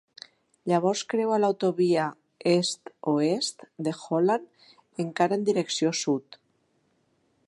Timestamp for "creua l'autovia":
1.13-2.05